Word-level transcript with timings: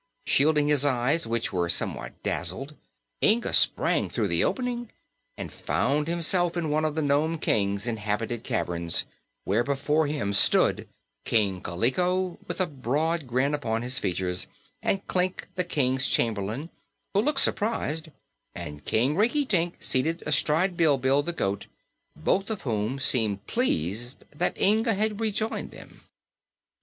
Shielding 0.25 0.67
his 0.67 0.83
eyes, 0.83 1.27
which 1.27 1.53
were 1.53 1.69
somewhat 1.69 2.23
dazzled, 2.23 2.75
Inga 3.21 3.53
sprang 3.53 4.09
through 4.09 4.29
the 4.29 4.43
opening 4.43 4.89
and 5.37 5.51
found 5.51 6.07
himself 6.07 6.57
in 6.57 6.71
one 6.71 6.85
of 6.85 6.95
the 6.95 7.03
Nome 7.03 7.37
King's 7.37 7.85
inhabited 7.85 8.43
caverns, 8.43 9.05
where 9.43 9.63
before 9.63 10.07
him 10.07 10.33
stood 10.33 10.87
King 11.23 11.61
Kaliko, 11.61 12.39
with 12.47 12.59
a 12.59 12.65
broad 12.65 13.27
grin 13.27 13.53
upon 13.53 13.83
his 13.83 13.99
features, 13.99 14.47
and 14.81 15.05
Klik, 15.05 15.47
the 15.53 15.63
King's 15.63 16.07
chamberlain, 16.07 16.71
who 17.13 17.21
looked 17.21 17.41
surprised, 17.41 18.09
and 18.55 18.83
King 18.83 19.15
Rinkitink 19.15 19.83
seated 19.83 20.23
astride 20.25 20.75
Bilbil 20.75 21.21
the 21.21 21.31
goat, 21.31 21.67
both 22.15 22.49
of 22.49 22.63
whom 22.63 22.97
seemed 22.97 23.45
pleased 23.45 24.25
that 24.31 24.59
Inga 24.59 24.95
had 24.95 25.21
rejoined 25.21 25.69
them. 25.69 26.01